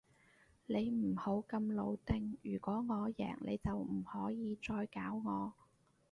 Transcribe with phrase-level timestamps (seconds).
[0.65, 5.53] 你唔好咁老定，如果我贏，你就唔可以再搞我